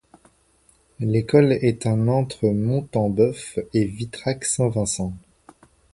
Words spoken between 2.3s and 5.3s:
Montembœuf et Vitrac-Saint-Vincent.